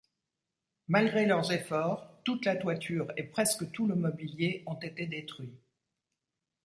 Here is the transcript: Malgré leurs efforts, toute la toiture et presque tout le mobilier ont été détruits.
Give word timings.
Malgré 0.87 1.27
leurs 1.27 1.51
efforts, 1.51 2.11
toute 2.23 2.43
la 2.45 2.55
toiture 2.55 3.09
et 3.17 3.23
presque 3.23 3.69
tout 3.71 3.85
le 3.85 3.93
mobilier 3.93 4.63
ont 4.65 4.79
été 4.79 5.05
détruits. 5.05 5.53